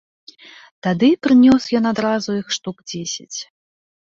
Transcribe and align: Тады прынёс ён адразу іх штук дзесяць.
Тады 0.87 1.09
прынёс 1.27 1.63
ён 1.81 1.85
адразу 1.91 2.29
іх 2.41 2.47
штук 2.59 2.77
дзесяць. 2.93 3.39